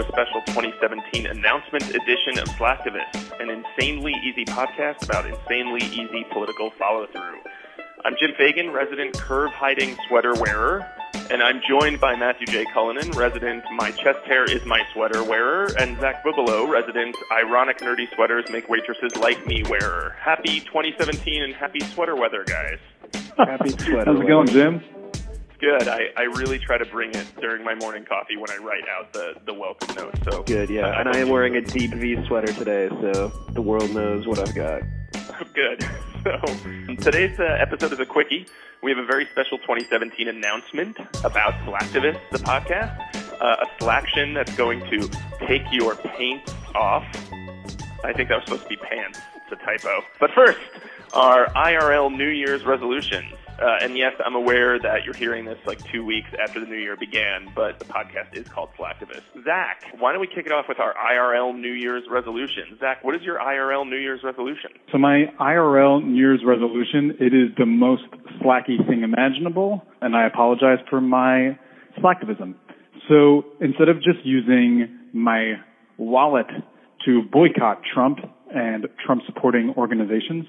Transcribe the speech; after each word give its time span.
to 0.00 0.06
a 0.06 0.12
special 0.12 0.40
2017 0.46 1.26
announcement 1.26 1.88
edition 1.90 2.38
of 2.38 2.48
Slacktivist, 2.56 3.38
an 3.40 3.50
insanely 3.50 4.14
easy 4.24 4.44
podcast 4.44 5.04
about 5.04 5.26
insanely 5.26 5.82
easy 5.82 6.24
political 6.32 6.70
follow 6.78 7.06
through. 7.06 7.38
I'm 8.04 8.14
Jim 8.18 8.30
Fagan, 8.38 8.70
resident 8.70 9.18
curve 9.18 9.50
hiding 9.50 9.96
sweater 10.08 10.34
wearer, 10.34 10.86
and 11.30 11.42
I'm 11.42 11.60
joined 11.68 12.00
by 12.00 12.16
Matthew 12.16 12.46
J. 12.46 12.64
Cullinan, 12.72 13.10
resident 13.10 13.62
my 13.74 13.90
chest 13.90 14.20
hair 14.26 14.44
is 14.44 14.64
my 14.64 14.82
sweater 14.94 15.22
wearer, 15.22 15.68
and 15.78 15.98
Zach 16.00 16.24
Bubalo, 16.24 16.68
resident 16.68 17.14
ironic 17.32 17.78
nerdy 17.78 18.06
sweaters 18.14 18.44
make 18.50 18.68
waitresses 18.68 19.14
like 19.16 19.46
me 19.46 19.62
wearer. 19.68 20.16
Happy 20.18 20.60
2017 20.60 21.42
and 21.42 21.54
happy 21.54 21.80
sweater 21.80 22.16
weather, 22.16 22.44
guys. 22.44 22.78
Happy 23.36 23.70
sweater. 23.70 24.12
How's 24.12 24.20
it 24.20 24.26
going, 24.26 24.46
Jim? 24.48 24.82
Good. 25.60 25.88
I, 25.88 26.06
I 26.16 26.22
really 26.22 26.58
try 26.58 26.78
to 26.78 26.86
bring 26.86 27.10
it 27.10 27.26
during 27.38 27.62
my 27.62 27.74
morning 27.74 28.06
coffee 28.06 28.36
when 28.38 28.50
I 28.50 28.56
write 28.56 28.84
out 28.88 29.12
the, 29.12 29.34
the 29.44 29.52
welcome 29.52 29.94
note. 29.94 30.14
So 30.24 30.42
Good, 30.42 30.70
yeah. 30.70 30.98
And 30.98 31.08
I 31.08 31.18
am 31.18 31.28
wearing 31.28 31.56
a 31.56 31.60
deep 31.60 31.92
V 31.92 32.16
sweater 32.26 32.50
today, 32.52 32.88
so 32.88 33.28
the 33.50 33.60
world 33.60 33.94
knows 33.94 34.26
what 34.26 34.38
I've 34.38 34.54
got. 34.54 34.82
Good. 35.54 35.84
So 36.24 36.94
today's 36.96 37.38
uh, 37.38 37.44
episode 37.44 37.92
is 37.92 38.00
a 38.00 38.06
quickie. 38.06 38.46
We 38.82 38.90
have 38.90 38.98
a 38.98 39.06
very 39.06 39.26
special 39.26 39.58
2017 39.58 40.28
announcement 40.28 40.96
about 41.24 41.52
Slacktivist, 41.66 42.20
the 42.30 42.38
podcast. 42.38 42.98
Uh, 43.40 43.56
a 43.62 43.66
slaction 43.78 44.32
that's 44.32 44.54
going 44.56 44.80
to 44.90 45.10
take 45.46 45.62
your 45.70 45.94
paint 45.94 46.54
off. 46.74 47.04
I 48.02 48.12
think 48.14 48.30
that 48.30 48.36
was 48.36 48.44
supposed 48.44 48.62
to 48.62 48.68
be 48.68 48.76
pants. 48.76 49.18
It's 49.36 49.52
a 49.60 49.64
typo. 49.64 50.02
But 50.18 50.30
first, 50.34 50.58
our 51.12 51.46
IRL 51.48 52.16
New 52.16 52.28
Year's 52.28 52.64
resolutions. 52.64 53.32
Uh, 53.60 53.84
and 53.84 53.96
yes, 53.96 54.12
I'm 54.24 54.34
aware 54.34 54.78
that 54.78 55.04
you're 55.04 55.14
hearing 55.14 55.44
this 55.44 55.58
like 55.66 55.78
two 55.92 56.02
weeks 56.04 56.28
after 56.42 56.60
the 56.60 56.66
new 56.66 56.78
year 56.78 56.96
began, 56.96 57.52
but 57.54 57.78
the 57.78 57.84
podcast 57.84 58.32
is 58.32 58.46
called 58.54 58.70
Slacktivist. 58.80 59.44
Zach, 59.44 59.84
why 59.98 60.12
don't 60.12 60.20
we 60.20 60.28
kick 60.28 60.46
it 60.46 60.52
off 60.52 60.64
with 60.66 60.80
our 60.80 60.94
IRL 60.94 61.54
New 61.54 61.72
Year's 61.72 62.04
resolution? 62.10 62.78
Zach, 62.80 63.04
what 63.04 63.14
is 63.14 63.20
your 63.22 63.38
IRL 63.38 63.86
New 63.88 63.98
Year's 63.98 64.20
resolution? 64.24 64.70
So 64.90 64.96
my 64.96 65.26
IRL 65.38 66.02
New 66.02 66.16
Year's 66.16 66.40
resolution, 66.44 67.16
it 67.20 67.34
is 67.34 67.54
the 67.58 67.66
most 67.66 68.04
slacky 68.40 68.80
thing 68.88 69.02
imaginable, 69.02 69.82
and 70.00 70.16
I 70.16 70.26
apologize 70.26 70.78
for 70.88 71.02
my 71.02 71.58
slacktivism. 71.98 72.54
So 73.10 73.44
instead 73.60 73.90
of 73.90 73.96
just 73.96 74.24
using 74.24 74.88
my 75.12 75.54
wallet 75.98 76.46
to 77.04 77.22
boycott 77.30 77.82
Trump 77.92 78.20
and 78.54 78.86
Trump 79.04 79.20
supporting 79.26 79.74
organizations, 79.76 80.46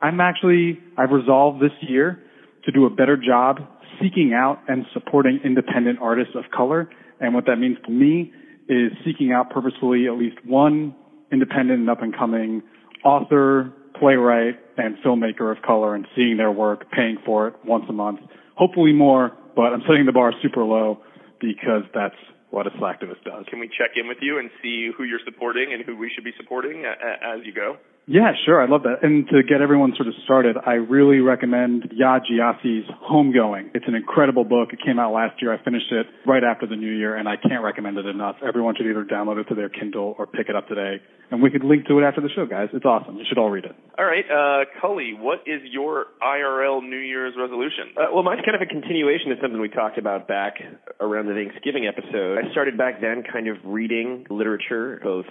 I'm 0.00 0.20
actually, 0.20 0.80
I've 0.96 1.10
resolved 1.10 1.60
this 1.60 1.72
year 1.80 2.22
to 2.64 2.72
do 2.72 2.86
a 2.86 2.90
better 2.90 3.16
job 3.16 3.60
seeking 4.00 4.32
out 4.34 4.58
and 4.68 4.84
supporting 4.92 5.40
independent 5.44 5.98
artists 6.00 6.34
of 6.34 6.44
color. 6.50 6.88
And 7.20 7.34
what 7.34 7.46
that 7.46 7.56
means 7.56 7.76
to 7.86 7.92
me 7.92 8.32
is 8.68 8.92
seeking 9.04 9.32
out 9.32 9.50
purposefully 9.50 10.06
at 10.06 10.14
least 10.14 10.36
one 10.44 10.94
independent 11.30 11.80
and 11.80 11.90
up 11.90 12.02
and 12.02 12.16
coming 12.16 12.62
author, 13.04 13.72
playwright, 13.98 14.58
and 14.76 14.96
filmmaker 15.04 15.54
of 15.54 15.62
color 15.62 15.94
and 15.94 16.06
seeing 16.14 16.36
their 16.36 16.50
work, 16.52 16.90
paying 16.90 17.18
for 17.24 17.48
it 17.48 17.54
once 17.64 17.84
a 17.88 17.92
month. 17.92 18.20
Hopefully 18.56 18.92
more, 18.92 19.32
but 19.56 19.72
I'm 19.72 19.82
setting 19.86 20.06
the 20.06 20.12
bar 20.12 20.32
super 20.42 20.62
low 20.62 21.00
because 21.40 21.82
that's 21.94 22.14
what 22.50 22.66
a 22.66 22.70
slacktivist 22.70 23.24
does. 23.24 23.44
Can 23.48 23.60
we 23.60 23.68
check 23.68 23.96
in 23.96 24.08
with 24.08 24.18
you 24.20 24.38
and 24.38 24.50
see 24.62 24.90
who 24.96 25.04
you're 25.04 25.24
supporting 25.24 25.72
and 25.72 25.82
who 25.84 25.96
we 25.96 26.10
should 26.14 26.24
be 26.24 26.32
supporting 26.36 26.84
a- 26.84 26.90
a- 26.90 27.38
as 27.38 27.46
you 27.46 27.52
go? 27.52 27.78
Yeah, 28.06 28.32
sure. 28.44 28.60
I 28.60 28.68
love 28.68 28.82
that. 28.82 29.02
And 29.02 29.28
to 29.28 29.42
get 29.42 29.60
everyone 29.60 29.94
sort 29.96 30.08
of 30.08 30.14
started, 30.24 30.56
I 30.66 30.72
really 30.72 31.20
recommend 31.20 31.94
Yaa 31.94 32.18
Gyasi's 32.26 32.90
Homegoing. 33.08 33.70
It's 33.74 33.86
an 33.86 33.94
incredible 33.94 34.44
book. 34.44 34.70
It 34.72 34.80
came 34.84 34.98
out 34.98 35.12
last 35.12 35.40
year. 35.40 35.54
I 35.54 35.62
finished 35.62 35.90
it 35.92 36.06
right 36.26 36.42
after 36.42 36.66
the 36.66 36.74
new 36.74 36.90
year, 36.90 37.16
and 37.16 37.28
I 37.28 37.36
can't 37.36 37.62
recommend 37.62 37.98
it 37.98 38.06
enough. 38.06 38.36
Everyone 38.46 38.74
should 38.76 38.86
either 38.86 39.04
download 39.04 39.40
it 39.40 39.44
to 39.50 39.54
their 39.54 39.68
Kindle 39.68 40.16
or 40.18 40.26
pick 40.26 40.48
it 40.48 40.56
up 40.56 40.66
today. 40.66 41.00
And 41.30 41.40
we 41.40 41.50
could 41.50 41.62
link 41.62 41.86
to 41.86 41.98
it 41.98 42.02
after 42.02 42.20
the 42.20 42.28
show, 42.34 42.44
guys. 42.44 42.68
It's 42.72 42.84
awesome. 42.84 43.16
You 43.16 43.24
should 43.28 43.38
all 43.38 43.50
read 43.50 43.64
it. 43.64 43.74
All 43.96 44.04
right, 44.04 44.24
uh, 44.28 44.64
Cully, 44.80 45.14
what 45.16 45.38
is 45.46 45.62
your 45.70 46.06
IRL 46.20 46.82
New 46.82 46.98
Year's 46.98 47.34
resolution? 47.38 47.94
Uh, 47.96 48.06
well, 48.12 48.24
mine's 48.24 48.42
kind 48.44 48.56
of 48.56 48.62
a 48.62 48.66
continuation 48.66 49.30
of 49.30 49.38
something 49.40 49.60
we 49.60 49.68
talked 49.68 49.96
about 49.96 50.26
back 50.26 50.54
around 51.00 51.26
the 51.26 51.34
Thanksgiving 51.34 51.86
episode. 51.86 52.36
I 52.36 52.50
started 52.50 52.76
back 52.76 53.00
then 53.00 53.22
kind 53.32 53.48
of 53.48 53.56
reading 53.64 54.26
literature, 54.28 55.00
both 55.02 55.26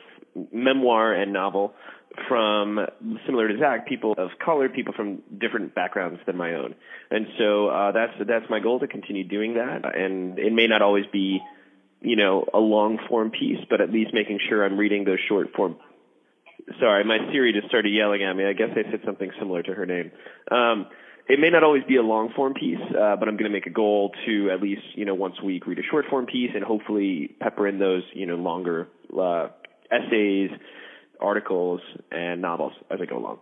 memoir 0.53 1.13
and 1.13 1.33
novel, 1.33 1.73
from 2.27 2.79
similar 3.25 3.47
to 3.47 3.57
Zach, 3.57 3.87
people 3.87 4.13
of 4.17 4.31
color, 4.43 4.69
people 4.69 4.93
from 4.93 5.21
different 5.39 5.73
backgrounds 5.73 6.19
than 6.25 6.37
my 6.37 6.55
own. 6.55 6.75
And 7.09 7.27
so 7.37 7.67
uh, 7.67 7.91
that's 7.91 8.13
that's 8.27 8.45
my 8.49 8.59
goal 8.59 8.79
to 8.79 8.87
continue 8.87 9.23
doing 9.27 9.55
that. 9.55 9.81
And 9.95 10.37
it 10.37 10.53
may 10.53 10.67
not 10.67 10.81
always 10.81 11.05
be, 11.11 11.39
you 12.01 12.15
know, 12.15 12.45
a 12.53 12.59
long 12.59 12.99
form 13.09 13.31
piece, 13.31 13.59
but 13.69 13.81
at 13.81 13.91
least 13.91 14.11
making 14.13 14.39
sure 14.49 14.65
I'm 14.65 14.77
reading 14.77 15.05
those 15.05 15.19
short 15.27 15.53
form. 15.55 15.77
Sorry, 16.79 17.03
my 17.03 17.17
Siri 17.31 17.53
just 17.53 17.67
started 17.67 17.89
yelling 17.89 18.23
at 18.23 18.33
me. 18.33 18.45
I 18.45 18.53
guess 18.53 18.69
I 18.71 18.89
said 18.91 19.01
something 19.05 19.31
similar 19.39 19.63
to 19.63 19.73
her 19.73 19.85
name. 19.85 20.11
Um, 20.51 20.87
it 21.27 21.39
may 21.39 21.49
not 21.49 21.63
always 21.63 21.83
be 21.87 21.95
a 21.95 22.01
long 22.01 22.33
form 22.35 22.53
piece, 22.53 22.81
uh, 22.89 23.15
but 23.15 23.27
I'm 23.27 23.37
going 23.37 23.49
to 23.49 23.49
make 23.49 23.65
a 23.65 23.71
goal 23.71 24.11
to 24.25 24.49
at 24.51 24.61
least, 24.61 24.81
you 24.95 25.05
know, 25.05 25.15
once 25.15 25.35
a 25.41 25.45
week 25.45 25.65
read 25.65 25.79
a 25.79 25.83
short 25.89 26.05
form 26.09 26.25
piece 26.25 26.51
and 26.53 26.63
hopefully 26.63 27.35
pepper 27.39 27.67
in 27.67 27.79
those, 27.79 28.03
you 28.13 28.25
know, 28.25 28.35
longer 28.35 28.87
uh, 29.17 29.47
essays, 29.91 30.49
articles, 31.21 31.81
and 32.11 32.41
novels 32.41 32.73
as 32.89 32.99
I 33.01 33.05
go 33.05 33.17
along. 33.17 33.39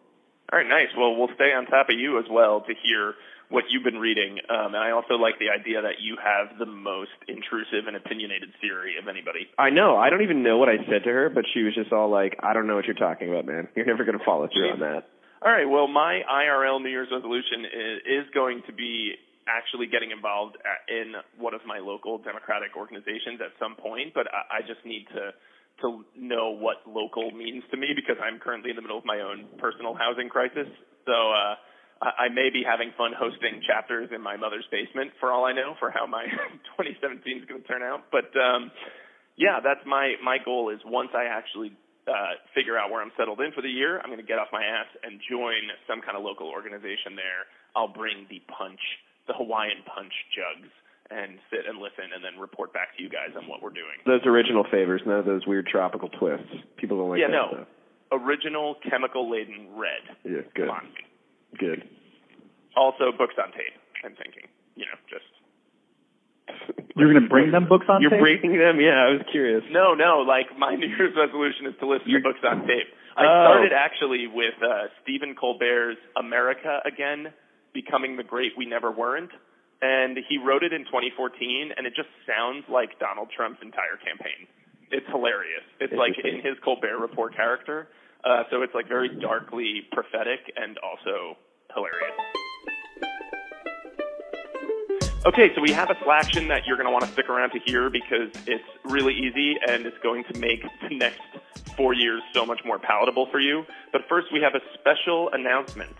All 0.51 0.57
right, 0.57 0.67
nice. 0.67 0.89
Well, 0.97 1.15
we'll 1.15 1.33
stay 1.35 1.53
on 1.53 1.65
top 1.67 1.89
of 1.89 1.97
you 1.97 2.17
as 2.19 2.25
well 2.29 2.61
to 2.61 2.73
hear 2.83 3.13
what 3.49 3.65
you've 3.69 3.83
been 3.83 3.97
reading. 3.97 4.37
Um, 4.49 4.73
and 4.73 4.77
I 4.77 4.91
also 4.91 5.15
like 5.15 5.37
the 5.39 5.49
idea 5.49 5.81
that 5.81 6.01
you 6.01 6.17
have 6.21 6.57
the 6.57 6.65
most 6.65 7.17
intrusive 7.27 7.85
and 7.87 7.97
opinionated 7.97 8.49
Siri 8.61 8.97
of 9.01 9.07
anybody. 9.07 9.49
I 9.57 9.69
know. 9.69 9.97
I 9.97 10.09
don't 10.09 10.21
even 10.21 10.43
know 10.43 10.57
what 10.57 10.69
I 10.69 10.77
said 10.89 11.03
to 11.05 11.09
her, 11.09 11.29
but 11.29 11.45
she 11.53 11.63
was 11.63 11.73
just 11.73 11.91
all 11.91 12.09
like, 12.09 12.37
I 12.41 12.53
don't 12.53 12.67
know 12.67 12.75
what 12.75 12.85
you're 12.85 12.97
talking 12.97 13.29
about, 13.29 13.45
man. 13.45 13.67
You're 13.75 13.85
never 13.85 14.05
going 14.05 14.17
to 14.17 14.25
follow 14.25 14.47
through 14.53 14.71
on 14.71 14.79
that. 14.81 15.09
All 15.41 15.51
right. 15.51 15.65
Well, 15.69 15.87
my 15.87 16.21
IRL 16.29 16.81
New 16.81 16.89
Year's 16.89 17.09
resolution 17.11 17.65
is, 17.65 18.25
is 18.25 18.33
going 18.33 18.61
to 18.67 18.73
be 18.73 19.13
actually 19.49 19.87
getting 19.87 20.11
involved 20.11 20.57
in 20.89 21.13
one 21.37 21.53
of 21.53 21.61
my 21.65 21.79
local 21.79 22.19
Democratic 22.19 22.77
organizations 22.77 23.41
at 23.41 23.49
some 23.57 23.75
point, 23.75 24.13
but 24.13 24.27
I, 24.29 24.59
I 24.59 24.61
just 24.61 24.85
need 24.85 25.07
to 25.13 25.33
to 25.81 26.05
know 26.17 26.51
what 26.51 26.83
local 26.87 27.31
means 27.31 27.63
to 27.71 27.77
me 27.77 27.93
because 27.95 28.17
I'm 28.21 28.39
currently 28.39 28.69
in 28.69 28.75
the 28.75 28.81
middle 28.81 28.97
of 28.97 29.05
my 29.05 29.19
own 29.21 29.45
personal 29.57 29.93
housing 29.95 30.29
crisis. 30.29 30.67
So 31.05 31.13
uh, 31.13 31.55
I, 32.01 32.25
I 32.25 32.33
may 32.33 32.49
be 32.51 32.63
having 32.63 32.91
fun 32.97 33.11
hosting 33.15 33.61
chapters 33.65 34.09
in 34.13 34.21
my 34.21 34.37
mother's 34.37 34.65
basement 34.71 35.11
for 35.19 35.31
all 35.31 35.45
I 35.45 35.53
know 35.53 35.75
for 35.79 35.91
how 35.91 36.05
my 36.07 36.25
2017 36.77 37.43
is 37.43 37.45
going 37.45 37.61
to 37.61 37.67
turn 37.67 37.83
out. 37.83 38.07
But 38.11 38.31
um, 38.39 38.71
yeah, 39.35 39.59
that's 39.63 39.83
my 39.85 40.15
my 40.23 40.37
goal 40.43 40.69
is 40.69 40.79
once 40.85 41.11
I 41.15 41.31
actually 41.31 41.71
uh, 42.07 42.41
figure 42.55 42.77
out 42.77 42.89
where 42.89 43.01
I'm 43.01 43.13
settled 43.15 43.39
in 43.39 43.51
for 43.51 43.61
the 43.61 43.71
year, 43.71 43.99
I'm 43.99 44.09
going 44.09 44.23
to 44.23 44.27
get 44.27 44.39
off 44.39 44.49
my 44.51 44.63
ass 44.63 44.89
and 45.03 45.21
join 45.29 45.69
some 45.87 46.01
kind 46.01 46.17
of 46.17 46.23
local 46.23 46.49
organization 46.49 47.13
there. 47.15 47.45
I'll 47.75 47.91
bring 47.91 48.25
the 48.29 48.41
punch, 48.49 48.81
the 49.27 49.37
Hawaiian 49.37 49.85
punch 49.85 50.13
jugs 50.33 50.71
and 51.11 51.39
sit 51.49 51.65
and 51.67 51.79
listen 51.79 52.05
and 52.13 52.23
then 52.23 52.39
report 52.39 52.71
back 52.73 52.95
to 52.97 53.03
you 53.03 53.09
guys 53.09 53.33
on 53.35 53.47
what 53.47 53.61
we're 53.61 53.73
doing. 53.73 53.97
Those 54.05 54.21
original 54.25 54.63
favors, 54.69 55.01
none 55.05 55.19
of 55.19 55.25
those 55.25 55.45
weird 55.47 55.65
tropical 55.67 56.09
twists. 56.09 56.45
People 56.77 56.97
don't 56.97 57.09
like 57.09 57.19
yeah, 57.19 57.27
that 57.27 57.33
Yeah, 57.33 57.51
no. 57.51 57.65
stuff. 57.65 57.67
Original 58.11 58.75
chemical 58.89 59.29
laden 59.29 59.69
red. 59.77 60.01
Yeah, 60.23 60.41
good. 60.55 60.69
Good. 61.57 61.83
Also 62.75 63.11
books 63.17 63.35
on 63.41 63.51
tape, 63.51 63.73
I'm 64.05 64.15
thinking. 64.15 64.45
You 64.75 64.85
know, 64.85 64.97
just 65.09 65.25
You're 66.95 67.11
going 67.11 67.23
to 67.23 67.29
bring 67.29 67.51
them 67.51 67.67
books 67.67 67.85
on 67.89 68.01
tape? 68.01 68.09
You're 68.11 68.19
bringing 68.19 68.57
them? 68.57 68.79
Yeah, 68.81 68.97
I 69.05 69.09
was 69.13 69.21
curious. 69.31 69.63
No, 69.71 69.93
no, 69.93 70.19
like 70.25 70.47
my 70.57 70.75
New 70.79 70.87
Year's 70.87 71.13
resolution 71.15 71.65
is 71.67 71.73
to 71.79 71.87
listen 71.87 72.09
to 72.11 72.19
books 72.21 72.39
on 72.47 72.61
tape. 72.67 72.87
I 73.17 73.25
Oh. 73.25 73.45
started 73.51 73.73
actually 73.73 74.27
with 74.27 74.55
uh 74.63 74.87
Stephen 75.03 75.35
Colbert's 75.35 75.99
America 76.17 76.79
Again, 76.85 77.33
Becoming 77.73 78.15
the 78.17 78.23
Great 78.23 78.53
We 78.57 78.65
Never 78.65 78.91
Weren't. 78.91 79.31
And 79.81 80.17
he 80.27 80.37
wrote 80.37 80.63
it 80.63 80.73
in 80.73 80.83
2014 80.85 81.71
and 81.75 81.87
it 81.87 81.93
just 81.95 82.09
sounds 82.27 82.65
like 82.67 82.99
Donald 82.99 83.29
Trump's 83.35 83.61
entire 83.61 83.97
campaign. 84.03 84.47
It's 84.91 85.07
hilarious. 85.07 85.63
It's 85.79 85.93
like 85.93 86.17
in 86.23 86.41
his 86.41 86.57
Colbert 86.63 86.99
Report 86.99 87.35
character. 87.35 87.87
Uh 88.23 88.43
so 88.51 88.61
it's 88.61 88.73
like 88.75 88.87
very 88.87 89.09
darkly 89.09 89.87
prophetic 89.91 90.51
and 90.57 90.77
also 90.79 91.37
hilarious. 91.73 92.17
Okay, 95.25 95.53
so 95.53 95.61
we 95.61 95.71
have 95.71 95.89
a 95.89 95.97
slaction 96.03 96.47
that 96.47 96.65
you're 96.65 96.77
going 96.77 96.87
to 96.87 96.91
want 96.91 97.03
to 97.03 97.11
stick 97.11 97.27
around 97.27 97.51
to 97.51 97.59
hear 97.59 97.89
because 97.89 98.31
it's 98.47 98.63
really 98.85 99.13
easy 99.13 99.57
and 99.67 99.85
it's 99.85 99.97
going 100.01 100.23
to 100.31 100.39
make 100.39 100.63
the 100.81 100.95
next 100.95 101.19
four 101.75 101.93
years 101.93 102.21
so 102.33 102.45
much 102.45 102.61
more 102.63 102.79
palatable 102.79 103.27
for 103.29 103.39
you. 103.39 103.65
But 103.91 104.03
first, 104.07 104.27
we 104.31 104.41
have 104.41 104.55
a 104.55 104.61
special 104.79 105.29
announcement. 105.33 105.91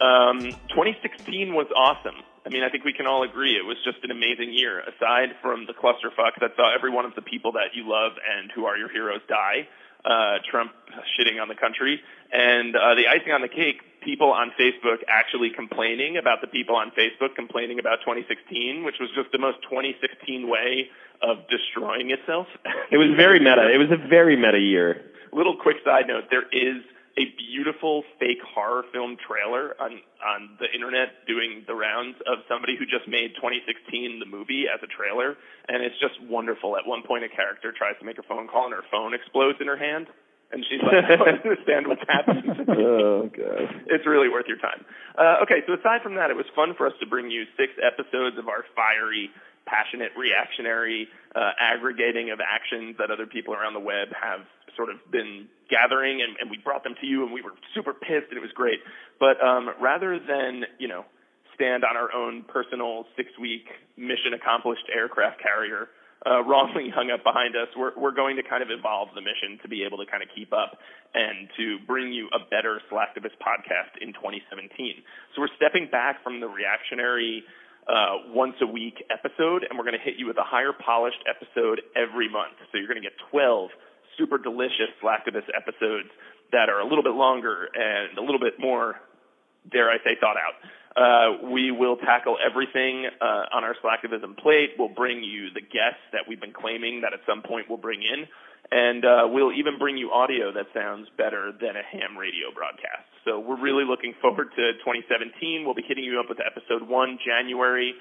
Um, 0.00 0.40
2016 0.72 1.52
was 1.54 1.66
awesome. 1.76 2.16
I 2.46 2.48
mean, 2.48 2.64
I 2.64 2.70
think 2.70 2.84
we 2.84 2.92
can 2.92 3.06
all 3.06 3.22
agree 3.22 3.52
it 3.52 3.66
was 3.66 3.76
just 3.84 4.02
an 4.02 4.10
amazing 4.10 4.52
year. 4.52 4.80
Aside 4.80 5.36
from 5.42 5.66
the 5.66 5.74
clusterfuck 5.74 6.40
that 6.40 6.56
saw 6.56 6.74
every 6.74 6.90
one 6.90 7.04
of 7.04 7.14
the 7.14 7.22
people 7.22 7.52
that 7.52 7.76
you 7.76 7.84
love 7.84 8.12
and 8.16 8.50
who 8.52 8.64
are 8.64 8.76
your 8.78 8.88
heroes 8.88 9.20
die, 9.28 9.68
uh, 10.04 10.40
Trump 10.50 10.72
shitting 11.12 11.40
on 11.40 11.48
the 11.48 11.54
country. 11.54 12.00
And 12.32 12.74
uh, 12.74 12.94
the 12.94 13.08
icing 13.08 13.32
on 13.32 13.42
the 13.42 13.52
cake, 13.52 13.82
people 14.00 14.32
on 14.32 14.52
Facebook 14.58 15.04
actually 15.08 15.50
complaining 15.54 16.16
about 16.16 16.40
the 16.40 16.46
people 16.46 16.76
on 16.76 16.92
Facebook 16.96 17.34
complaining 17.36 17.78
about 17.78 18.00
2016, 18.00 18.84
which 18.84 18.96
was 19.00 19.10
just 19.14 19.30
the 19.32 19.38
most 19.38 19.60
2016 19.68 20.48
way 20.48 20.88
of 21.20 21.44
destroying 21.52 22.10
itself. 22.10 22.46
It 22.90 22.96
was 22.96 23.14
very 23.16 23.38
meta. 23.38 23.70
It 23.72 23.78
was 23.78 23.92
a 23.92 24.08
very 24.08 24.34
meta 24.34 24.58
year. 24.58 25.12
Little 25.32 25.56
quick 25.56 25.76
side 25.84 26.08
note: 26.08 26.24
there 26.28 26.48
is 26.50 26.82
a 27.18 27.24
beautiful 27.36 28.04
fake 28.18 28.42
horror 28.42 28.84
film 28.92 29.16
trailer 29.18 29.74
on 29.80 29.98
on 30.22 30.56
the 30.60 30.68
internet 30.70 31.26
doing 31.26 31.64
the 31.66 31.74
rounds 31.74 32.16
of 32.26 32.44
somebody 32.46 32.76
who 32.76 32.84
just 32.84 33.08
made 33.08 33.34
2016 33.40 34.20
the 34.20 34.26
movie 34.26 34.66
as 34.68 34.78
a 34.82 34.90
trailer, 34.90 35.34
and 35.68 35.82
it's 35.82 35.98
just 35.98 36.14
wonderful. 36.28 36.76
At 36.76 36.86
one 36.86 37.02
point, 37.02 37.24
a 37.24 37.28
character 37.28 37.72
tries 37.72 37.98
to 37.98 38.04
make 38.04 38.18
a 38.18 38.26
phone 38.28 38.46
call 38.46 38.66
and 38.66 38.74
her 38.74 38.86
phone 38.90 39.14
explodes 39.14 39.58
in 39.60 39.66
her 39.66 39.78
hand. 39.78 40.06
And 40.52 40.66
she's 40.66 40.82
like, 40.82 41.06
I 41.06 41.14
don't 41.14 41.46
understand 41.46 41.86
what's 41.86 42.02
happening. 42.10 42.42
oh 42.82 43.30
god. 43.30 43.86
It's 43.86 44.06
really 44.06 44.28
worth 44.28 44.50
your 44.50 44.58
time. 44.58 44.82
Uh, 45.14 45.46
okay, 45.46 45.62
so 45.66 45.78
aside 45.78 46.02
from 46.02 46.18
that, 46.18 46.30
it 46.30 46.36
was 46.36 46.46
fun 46.58 46.74
for 46.74 46.86
us 46.90 46.92
to 46.98 47.06
bring 47.06 47.30
you 47.30 47.46
six 47.54 47.70
episodes 47.78 48.34
of 48.34 48.50
our 48.50 48.66
fiery, 48.74 49.30
passionate, 49.70 50.10
reactionary 50.18 51.06
uh, 51.34 51.54
aggregating 51.60 52.30
of 52.30 52.40
actions 52.42 52.96
that 52.98 53.10
other 53.10 53.26
people 53.26 53.54
around 53.54 53.74
the 53.74 53.80
web 53.80 54.08
have 54.10 54.42
sort 54.74 54.90
of 54.90 54.98
been 55.10 55.46
gathering, 55.70 56.20
and, 56.22 56.34
and 56.40 56.50
we 56.50 56.58
brought 56.58 56.82
them 56.82 56.94
to 57.00 57.06
you, 57.06 57.22
and 57.22 57.32
we 57.32 57.40
were 57.42 57.54
super 57.74 57.94
pissed, 57.94 58.26
and 58.30 58.36
it 58.36 58.42
was 58.42 58.52
great. 58.52 58.80
But 59.20 59.40
um, 59.40 59.70
rather 59.80 60.18
than 60.18 60.64
you 60.78 60.88
know 60.88 61.04
stand 61.54 61.84
on 61.84 61.96
our 61.96 62.12
own 62.12 62.42
personal 62.48 63.06
six-week 63.16 63.68
mission 63.96 64.34
accomplished 64.34 64.88
aircraft 64.92 65.40
carrier 65.40 65.88
uh, 66.26 66.42
wrongly 66.44 66.90
hung 66.92 67.10
up 67.10 67.22
behind 67.24 67.56
us, 67.56 67.68
we're, 67.76 67.92
we're 67.96 68.16
going 68.16 68.36
to 68.36 68.42
kind 68.42 68.62
of 68.62 68.68
evolve 68.70 69.08
the 69.14 69.20
mission 69.20 69.60
to 69.62 69.68
be 69.68 69.84
able 69.84 69.96
to 69.98 70.04
kind 70.04 70.22
of 70.22 70.28
keep 70.34 70.52
up 70.52 70.76
and 71.14 71.48
to 71.56 71.78
bring 71.86 72.12
you 72.12 72.28
a 72.32 72.40
better 72.50 72.80
Slacktivist 72.92 73.36
podcast 73.40 73.96
in 74.00 74.12
2017. 74.12 74.68
So 75.34 75.40
we're 75.40 75.54
stepping 75.56 75.88
back 75.90 76.22
from 76.22 76.40
the 76.40 76.48
reactionary 76.48 77.44
uh, 77.90 78.30
once 78.30 78.54
a 78.62 78.66
week 78.66 79.02
episode, 79.10 79.66
and 79.68 79.76
we're 79.76 79.84
going 79.84 79.98
to 79.98 80.04
hit 80.04 80.14
you 80.16 80.26
with 80.26 80.38
a 80.38 80.46
higher 80.46 80.72
polished 80.72 81.22
episode 81.26 81.82
every 81.98 82.30
month. 82.30 82.54
So 82.70 82.78
you're 82.78 82.86
going 82.86 83.02
to 83.02 83.06
get 83.06 83.18
12 83.30 83.70
super 84.16 84.38
delicious 84.38 84.94
Slacktivist 85.02 85.50
episodes 85.50 86.08
that 86.52 86.68
are 86.68 86.78
a 86.78 86.86
little 86.86 87.02
bit 87.02 87.14
longer 87.14 87.68
and 87.74 88.16
a 88.16 88.22
little 88.22 88.38
bit 88.38 88.58
more, 88.58 88.94
dare 89.70 89.90
I 89.90 89.98
say, 90.04 90.14
thought 90.20 90.36
out. 90.36 90.54
Uh, 90.96 91.46
we 91.52 91.70
will 91.70 91.96
tackle 91.96 92.36
everything 92.38 93.06
uh, 93.20 93.54
on 93.54 93.62
our 93.62 93.76
Slacktivism 93.78 94.36
plate. 94.38 94.70
We'll 94.78 94.88
bring 94.88 95.22
you 95.22 95.50
the 95.54 95.60
guests 95.60 96.02
that 96.12 96.26
we've 96.28 96.40
been 96.40 96.52
claiming 96.52 97.02
that 97.02 97.12
at 97.12 97.20
some 97.26 97.42
point 97.42 97.66
we'll 97.68 97.78
bring 97.78 98.02
in. 98.02 98.26
And 98.72 99.04
uh, 99.04 99.26
we'll 99.26 99.52
even 99.52 99.78
bring 99.78 99.96
you 99.96 100.10
audio 100.10 100.52
that 100.52 100.66
sounds 100.74 101.08
better 101.16 101.50
than 101.50 101.74
a 101.74 101.82
ham 101.82 102.16
radio 102.16 102.54
broadcast. 102.54 103.06
So 103.24 103.38
we're 103.38 103.60
really 103.60 103.84
looking 103.84 104.14
forward 104.22 104.50
to 104.54 104.64
2017. 104.82 105.64
We'll 105.64 105.74
be 105.74 105.82
hitting 105.86 106.04
you 106.04 106.20
up 106.20 106.26
with 106.28 106.38
episode 106.38 106.86
one, 106.86 107.18
January, 107.24 107.94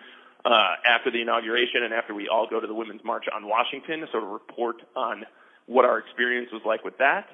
uh, 0.46 0.78
after 0.86 1.12
the 1.12 1.22
inauguration 1.22 1.84
and 1.84 1.94
after 1.94 2.14
we 2.14 2.30
all 2.30 2.48
go 2.50 2.60
to 2.60 2.68
the 2.68 2.74
Women's 2.74 3.04
March 3.04 3.26
on 3.34 3.48
Washington 3.48 4.02
to 4.02 4.08
sort 4.12 4.24
of 4.24 4.30
report 4.30 4.82
on 4.96 5.26
what 5.66 5.86
our 5.86 6.00
experience 6.00 6.50
was 6.52 6.62
like 6.66 6.84
with 6.84 6.98
that. 6.98 7.26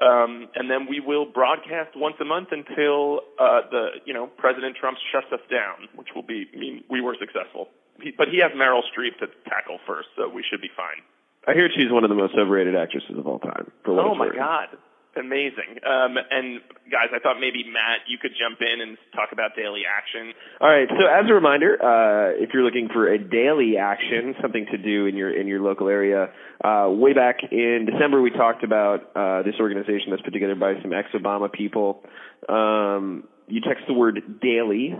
Um, 0.00 0.48
and 0.54 0.70
then 0.70 0.86
we 0.88 0.98
will 0.98 1.26
broadcast 1.26 1.94
once 1.94 2.16
a 2.20 2.24
month 2.24 2.48
until 2.52 3.20
uh, 3.38 3.68
the 3.70 3.86
you 4.06 4.14
know 4.14 4.26
President 4.26 4.76
Trump 4.76 4.98
shuts 5.12 5.26
us 5.32 5.44
down, 5.50 5.88
which 5.94 6.08
will 6.14 6.22
be 6.22 6.46
I 6.54 6.58
mean 6.58 6.84
we 6.88 7.00
were 7.00 7.16
successful. 7.20 7.68
He, 8.00 8.12
but 8.16 8.28
he 8.28 8.38
has 8.38 8.50
Meryl 8.52 8.80
Streep 8.88 9.18
to 9.18 9.26
tackle 9.44 9.78
first, 9.86 10.08
so 10.16 10.28
we 10.28 10.42
should 10.48 10.62
be 10.62 10.70
fine. 10.74 11.04
I 11.46 11.52
hear 11.52 11.68
she's 11.74 11.92
one 11.92 12.04
of 12.04 12.10
the 12.10 12.16
most 12.16 12.34
overrated 12.34 12.76
actresses 12.76 13.16
of 13.18 13.26
all 13.26 13.38
time. 13.38 13.70
For 13.84 13.94
what 13.94 14.06
oh 14.06 14.14
my 14.14 14.26
worth. 14.26 14.36
God, 14.36 14.68
amazing! 15.16 15.80
Um, 15.86 16.16
and 16.30 16.60
guys, 16.90 17.08
I 17.14 17.18
thought 17.18 17.40
maybe 17.40 17.64
Matt, 17.64 18.06
you 18.08 18.18
could 18.18 18.32
jump 18.38 18.58
in 18.60 18.80
and 18.80 18.96
talk 19.14 19.30
about 19.32 19.56
daily 19.56 19.82
action. 19.86 20.32
All 20.60 20.68
right. 20.68 20.88
So 20.88 21.06
as 21.06 21.28
a 21.28 21.34
reminder, 21.34 21.76
uh, 21.80 22.36
if 22.36 22.50
you're 22.52 22.64
looking 22.64 22.88
for 22.92 23.08
a 23.12 23.18
daily 23.18 23.76
action, 23.76 24.34
something 24.40 24.66
to 24.70 24.78
do 24.78 25.06
in 25.06 25.16
your 25.16 25.30
in 25.30 25.46
your 25.46 25.60
local 25.60 25.88
area, 25.88 26.30
uh, 26.64 26.88
way 26.90 27.12
back 27.12 27.38
in 27.50 27.86
December, 27.90 28.20
we 28.20 28.30
talked 28.30 28.64
about 28.64 29.10
uh, 29.16 29.42
this 29.42 29.54
organization 29.60 30.10
that's 30.10 30.22
put 30.22 30.32
together 30.32 30.54
by 30.54 30.74
some 30.82 30.92
ex-Obama 30.92 31.52
people. 31.52 32.02
Um, 32.48 33.24
you 33.48 33.60
text 33.60 33.84
the 33.88 33.94
word 33.94 34.40
daily, 34.40 34.96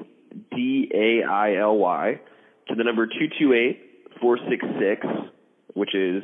D 0.50 0.90
A 0.94 1.28
I 1.28 1.56
L 1.56 1.76
Y, 1.76 2.20
to 2.68 2.74
the 2.74 2.84
number 2.84 3.06
two 3.06 3.28
two 3.38 3.52
eight 3.52 4.10
four 4.20 4.38
six 4.48 4.64
six, 4.78 5.06
which 5.74 5.94
is 5.94 6.22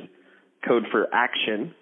code 0.66 0.84
for 0.90 1.06
action. 1.12 1.74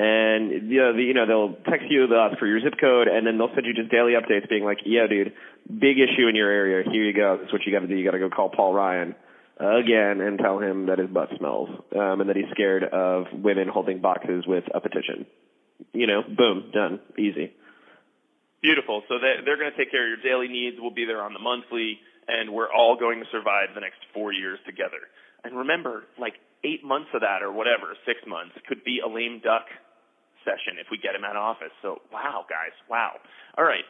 And 0.00 0.72
you 0.72 0.80
know, 0.80 0.96
the, 0.96 1.02
you 1.02 1.12
know, 1.12 1.26
they'll 1.26 1.56
text 1.68 1.84
you, 1.90 2.06
they'll 2.06 2.32
ask 2.32 2.38
for 2.38 2.46
your 2.46 2.58
zip 2.60 2.80
code, 2.80 3.06
and 3.06 3.26
then 3.26 3.36
they'll 3.36 3.52
send 3.52 3.66
you 3.66 3.74
just 3.74 3.90
daily 3.90 4.16
updates, 4.16 4.48
being 4.48 4.64
like, 4.64 4.78
"Yeah, 4.86 5.06
dude, 5.06 5.34
big 5.68 6.00
issue 6.00 6.24
in 6.26 6.34
your 6.34 6.50
area. 6.50 6.88
Here 6.88 7.04
you 7.04 7.12
go. 7.12 7.36
That's 7.36 7.52
what 7.52 7.66
you 7.66 7.72
got 7.72 7.80
to 7.80 7.86
do. 7.86 7.96
You 7.96 8.04
got 8.04 8.16
to 8.16 8.18
go 8.18 8.30
call 8.30 8.48
Paul 8.48 8.72
Ryan 8.72 9.14
again 9.60 10.24
and 10.24 10.38
tell 10.38 10.58
him 10.58 10.86
that 10.86 10.98
his 10.98 11.10
butt 11.10 11.28
smells, 11.36 11.68
um, 11.92 12.24
and 12.24 12.30
that 12.30 12.36
he's 12.36 12.48
scared 12.50 12.82
of 12.84 13.26
women 13.34 13.68
holding 13.68 14.00
boxes 14.00 14.44
with 14.46 14.64
a 14.72 14.80
petition. 14.80 15.26
You 15.92 16.06
know, 16.06 16.22
boom, 16.24 16.70
done, 16.72 17.00
easy. 17.18 17.52
Beautiful. 18.62 19.02
So 19.06 19.20
they, 19.20 19.44
they're 19.44 19.60
going 19.60 19.70
to 19.70 19.76
take 19.76 19.90
care 19.90 20.00
of 20.00 20.16
your 20.16 20.24
daily 20.24 20.48
needs. 20.48 20.78
We'll 20.80 20.96
be 20.96 21.04
there 21.04 21.20
on 21.20 21.34
the 21.34 21.44
monthly, 21.44 22.00
and 22.26 22.54
we're 22.54 22.72
all 22.72 22.96
going 22.96 23.20
to 23.20 23.26
survive 23.30 23.76
the 23.76 23.84
next 23.84 24.00
four 24.14 24.32
years 24.32 24.58
together. 24.64 25.12
And 25.44 25.58
remember, 25.58 26.04
like 26.18 26.40
eight 26.64 26.84
months 26.84 27.12
of 27.12 27.20
that 27.20 27.42
or 27.42 27.52
whatever, 27.52 27.92
six 28.06 28.20
months, 28.26 28.56
could 28.66 28.82
be 28.82 29.00
a 29.04 29.08
lame 29.08 29.42
duck 29.44 29.68
session 30.44 30.78
if 30.80 30.86
we 30.90 30.98
get 30.98 31.14
him 31.14 31.24
out 31.24 31.36
of 31.36 31.42
office. 31.42 31.72
So, 31.82 32.00
wow, 32.12 32.44
guys, 32.48 32.72
wow. 32.88 33.12
All 33.56 33.64
right. 33.64 33.84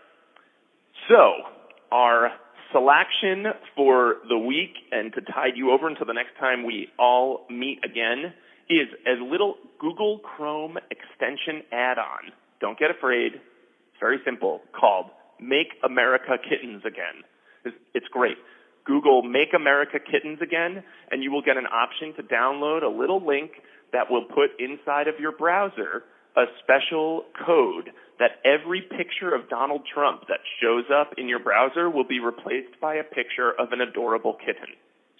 So, 1.08 1.46
our 1.92 2.30
slaction 2.72 3.46
for 3.76 4.16
the 4.28 4.38
week 4.38 4.74
and 4.92 5.12
to 5.14 5.20
tide 5.20 5.56
you 5.56 5.72
over 5.72 5.88
until 5.88 6.06
the 6.06 6.14
next 6.14 6.38
time 6.38 6.64
we 6.64 6.88
all 6.98 7.46
meet 7.50 7.78
again 7.84 8.32
is 8.68 8.86
a 9.06 9.22
little 9.22 9.56
Google 9.80 10.20
Chrome 10.20 10.78
extension 10.90 11.62
add-on. 11.72 12.30
Don't 12.60 12.78
get 12.78 12.90
afraid. 12.90 13.34
It's 13.34 14.00
very 14.00 14.18
simple. 14.24 14.60
Called 14.78 15.06
Make 15.40 15.74
America 15.82 16.38
Kittens 16.38 16.82
Again. 16.86 17.24
It's, 17.64 17.76
it's 17.94 18.06
great. 18.08 18.36
Google 18.84 19.22
Make 19.22 19.52
America 19.54 19.98
Kittens 19.98 20.40
Again, 20.40 20.84
and 21.10 21.22
you 21.22 21.32
will 21.32 21.42
get 21.42 21.56
an 21.56 21.66
option 21.66 22.14
to 22.16 22.22
download 22.22 22.82
a 22.82 22.88
little 22.88 23.24
link 23.24 23.52
that 23.92 24.10
will 24.10 24.24
put 24.24 24.50
inside 24.60 25.08
of 25.08 25.14
your 25.18 25.32
browser 25.32 26.04
a 26.36 26.44
special 26.62 27.24
code 27.46 27.90
that 28.18 28.32
every 28.44 28.82
picture 28.82 29.34
of 29.34 29.48
Donald 29.48 29.82
Trump 29.92 30.28
that 30.28 30.40
shows 30.62 30.84
up 30.92 31.14
in 31.16 31.28
your 31.28 31.38
browser 31.38 31.88
will 31.88 32.06
be 32.06 32.20
replaced 32.20 32.78
by 32.80 32.96
a 32.96 33.02
picture 33.04 33.50
of 33.58 33.72
an 33.72 33.80
adorable 33.80 34.34
kitten. 34.34 34.76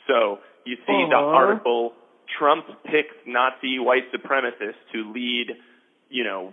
So 0.07 0.38
you 0.64 0.76
see 0.87 1.07
the 1.09 1.17
article, 1.17 1.95
Trump 2.38 2.67
picks 2.85 3.14
Nazi 3.26 3.79
white 3.79 4.12
supremacists 4.12 4.81
to 4.93 5.12
lead, 5.12 5.57
you 6.11 6.25
know, 6.25 6.52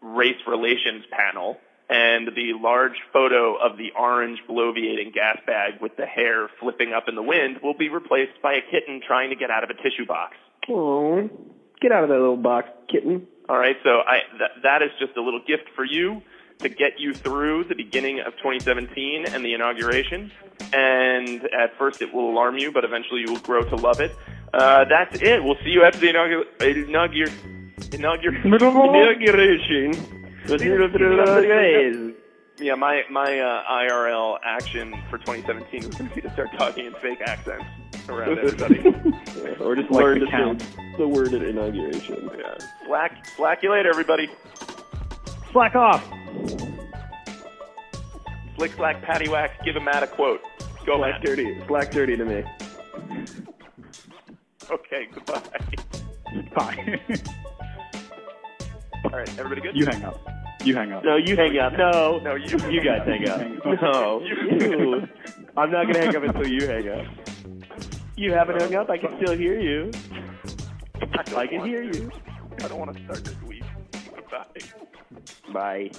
race 0.00 0.40
relations 0.46 1.04
panel, 1.10 1.58
and 1.90 2.28
the 2.28 2.52
large 2.60 2.96
photo 3.12 3.56
of 3.56 3.76
the 3.78 3.88
orange 3.98 4.38
bloviating 4.48 5.12
gas 5.12 5.38
bag 5.46 5.80
with 5.80 5.96
the 5.96 6.06
hair 6.06 6.48
flipping 6.60 6.92
up 6.92 7.04
in 7.08 7.14
the 7.14 7.22
wind 7.22 7.58
will 7.62 7.76
be 7.76 7.88
replaced 7.88 8.40
by 8.42 8.52
a 8.52 8.60
kitten 8.70 9.00
trying 9.04 9.30
to 9.30 9.36
get 9.36 9.50
out 9.50 9.64
of 9.64 9.70
a 9.70 9.74
tissue 9.74 10.06
box. 10.06 10.36
Oh, 10.68 11.28
get 11.80 11.90
out 11.90 12.04
of 12.04 12.10
that 12.10 12.18
little 12.18 12.36
box, 12.36 12.68
kitten. 12.90 13.26
All 13.48 13.58
right, 13.58 13.76
so 13.82 14.00
I 14.06 14.20
th- 14.36 14.62
that 14.62 14.82
is 14.82 14.90
just 14.98 15.16
a 15.16 15.22
little 15.22 15.40
gift 15.46 15.70
for 15.74 15.84
you 15.84 16.22
to 16.58 16.68
get 16.68 16.98
you 16.98 17.14
through 17.14 17.64
the 17.64 17.74
beginning 17.74 18.20
of 18.20 18.32
2017 18.38 19.26
and 19.26 19.44
the 19.44 19.54
inauguration. 19.54 20.30
And 20.72 21.44
at 21.54 21.76
first, 21.78 22.02
it 22.02 22.12
will 22.12 22.30
alarm 22.30 22.58
you, 22.58 22.72
but 22.72 22.84
eventually, 22.84 23.20
you 23.20 23.32
will 23.32 23.40
grow 23.40 23.62
to 23.62 23.76
love 23.76 24.00
it. 24.00 24.14
Uh, 24.52 24.84
that's 24.84 25.22
it. 25.22 25.42
We'll 25.42 25.56
see 25.64 25.70
you 25.70 25.84
after 25.84 25.98
the 26.00 26.08
inaugur- 26.08 26.44
inaugur- 26.58 27.32
inaugur- 27.90 28.44
Inauguration. 31.12 32.14
Yeah, 32.60 32.74
my 32.74 33.02
my 33.08 33.38
uh, 33.38 33.62
IRL 33.70 34.38
action 34.44 34.92
for 35.10 35.18
2017 35.18 35.86
was 35.86 35.94
going 35.94 36.08
to 36.10 36.14
be 36.16 36.20
to 36.22 36.32
start 36.32 36.48
talking 36.58 36.86
in 36.86 36.92
fake 36.94 37.20
accents 37.20 37.64
around 38.08 38.38
everybody. 38.42 38.80
Yeah, 38.80 39.64
or 39.64 39.74
just 39.76 39.90
Like 39.90 40.02
learn 40.04 40.18
the 40.20 40.26
to 40.26 40.30
count. 40.30 40.62
say 40.62 40.68
the 40.98 41.08
word 41.08 41.32
at 41.34 41.42
inauguration. 41.42 42.30
yeah. 42.38 42.56
Slack, 42.86 43.26
slack 43.36 43.62
you 43.62 43.70
later, 43.72 43.90
everybody. 43.90 44.28
Slack 45.52 45.74
off. 45.76 46.04
Slick, 48.56 48.72
slack, 48.72 49.02
patty 49.02 49.28
wax. 49.28 49.54
Give 49.64 49.76
a 49.76 49.80
Matt 49.80 50.02
a 50.02 50.06
quote. 50.06 50.40
Go, 50.84 50.98
Slack 50.98 51.12
Matt. 51.14 51.22
dirty, 51.22 51.60
slack 51.66 51.90
dirty 51.90 52.16
to 52.16 52.24
me. 52.24 52.42
Okay, 54.70 55.08
goodbye. 55.14 55.40
Bye. 56.54 57.00
All 59.04 59.10
right, 59.10 59.38
everybody 59.38 59.60
good? 59.60 59.76
you 59.76 59.86
hang 59.86 60.04
up. 60.04 60.18
You 60.64 60.74
hang 60.74 60.92
up. 60.92 61.04
No, 61.04 61.16
you 61.16 61.36
hang 61.36 61.56
up. 61.58 61.72
No, 61.74 62.18
No, 62.18 62.34
you- 62.34 62.58
You 62.70 62.80
guys 62.82 63.06
hang 63.06 63.28
up. 63.28 63.40
Hang 63.64 63.74
up. 63.78 63.80
No, 63.80 64.20
You- 64.22 64.58
you. 64.60 65.08
I'm 65.56 65.70
not 65.70 65.86
gonna 65.86 65.98
hang 66.00 66.16
up 66.16 66.22
until 66.24 66.46
you 66.46 66.66
hang 66.66 66.88
up. 66.88 67.06
You 68.18 68.32
haven't 68.32 68.60
hung 68.60 68.74
up. 68.74 68.90
I 68.90 68.98
can 68.98 69.16
still 69.22 69.36
hear 69.36 69.60
you. 69.60 69.92
I, 71.00 71.36
I 71.36 71.46
can 71.46 71.64
hear 71.64 71.88
to. 71.88 71.98
you. 71.98 72.10
I 72.64 72.66
don't 72.66 72.80
want 72.80 72.96
to 72.96 73.04
start 73.04 73.24
this 73.24 73.40
week. 73.42 73.62
Bye. 74.28 75.52
Bye. 75.52 75.90